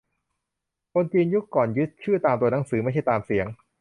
[0.93, 3.47] คนจีนยุคก่อนยึดชื่อตามตัวหนังสือ ไม่ใช่ตามเสียง